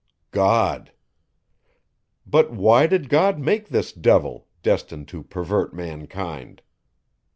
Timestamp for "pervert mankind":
5.21-6.63